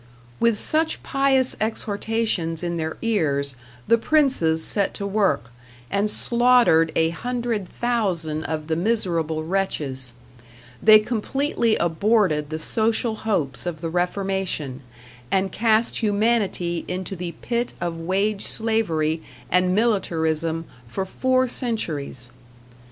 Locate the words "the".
3.87-3.99, 8.65-8.75, 12.49-12.57, 13.81-13.91, 17.15-17.33